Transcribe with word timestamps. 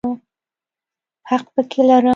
حق 1.29 1.45
پکې 1.55 1.81
لرم. 1.87 2.09